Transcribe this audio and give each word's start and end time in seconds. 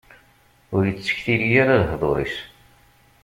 Ur 0.75 0.83
ittektili 0.91 1.47
ara 1.61 1.81
lehḍur-is. 1.81 2.35